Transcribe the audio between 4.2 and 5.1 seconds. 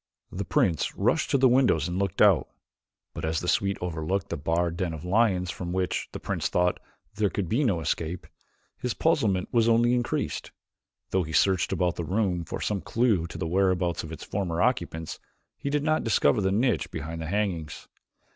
the barred den of